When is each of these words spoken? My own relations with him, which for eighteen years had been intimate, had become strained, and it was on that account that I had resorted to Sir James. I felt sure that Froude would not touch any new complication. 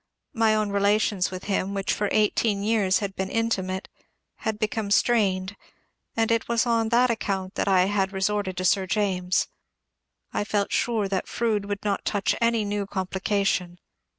My 0.33 0.55
own 0.55 0.71
relations 0.71 1.29
with 1.29 1.43
him, 1.43 1.75
which 1.75 1.93
for 1.93 2.09
eighteen 2.11 2.63
years 2.63 2.97
had 3.05 3.15
been 3.15 3.29
intimate, 3.29 3.87
had 4.37 4.57
become 4.57 4.89
strained, 4.89 5.55
and 6.17 6.31
it 6.31 6.47
was 6.49 6.65
on 6.65 6.89
that 6.89 7.11
account 7.11 7.53
that 7.53 7.67
I 7.67 7.83
had 7.85 8.11
resorted 8.11 8.57
to 8.57 8.65
Sir 8.65 8.87
James. 8.87 9.47
I 10.33 10.43
felt 10.43 10.71
sure 10.71 11.07
that 11.07 11.27
Froude 11.27 11.65
would 11.65 11.85
not 11.85 12.03
touch 12.03 12.35
any 12.41 12.65
new 12.65 12.87
complication. 12.87 13.77